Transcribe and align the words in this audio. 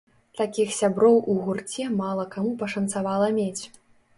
Такіх 0.37 0.71
сяброў 0.77 1.19
у 1.33 1.35
гурце 1.43 1.85
мала 2.01 2.25
каму 2.37 2.57
пашанцавала 2.65 3.33
мець. 3.39 3.63